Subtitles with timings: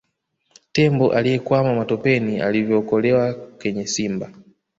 [0.71, 4.31] Tembo aliyekwama matopeni alivyookolewa Kenya Simba